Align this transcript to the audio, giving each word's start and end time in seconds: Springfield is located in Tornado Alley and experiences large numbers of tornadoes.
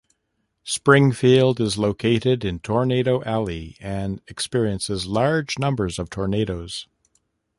Springfield 0.63 1.59
is 1.59 1.77
located 1.77 2.43
in 2.43 2.57
Tornado 2.57 3.23
Alley 3.23 3.77
and 3.79 4.19
experiences 4.27 5.05
large 5.05 5.59
numbers 5.59 5.99
of 5.99 6.09
tornadoes. 6.09 6.87